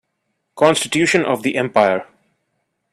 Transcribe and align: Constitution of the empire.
Constitution 0.55 1.23
of 1.23 1.43
the 1.43 1.55
empire. 1.55 2.07